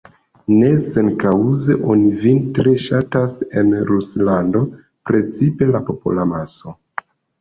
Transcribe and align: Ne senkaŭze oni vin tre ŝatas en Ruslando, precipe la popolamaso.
Ne 0.51 0.69
senkaŭze 0.85 1.75
oni 1.95 2.07
vin 2.23 2.41
tre 2.59 2.73
ŝatas 2.85 3.35
en 3.63 3.69
Ruslando, 3.91 4.65
precipe 5.11 5.69
la 5.77 5.83
popolamaso. 5.91 6.75